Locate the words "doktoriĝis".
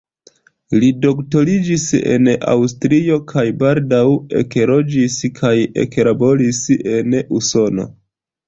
1.01-1.83